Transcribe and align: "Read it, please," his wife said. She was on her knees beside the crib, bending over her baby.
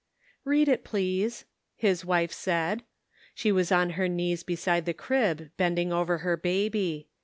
"Read 0.43 0.67
it, 0.67 0.83
please," 0.83 1.45
his 1.75 2.03
wife 2.03 2.31
said. 2.31 2.81
She 3.35 3.51
was 3.51 3.71
on 3.71 3.91
her 3.91 4.07
knees 4.07 4.41
beside 4.41 4.87
the 4.87 4.95
crib, 4.95 5.51
bending 5.57 5.93
over 5.93 6.17
her 6.25 6.35
baby. 6.35 7.07